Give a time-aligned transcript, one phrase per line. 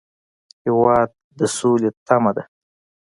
[0.65, 2.43] هېواد د سولې تمه ده.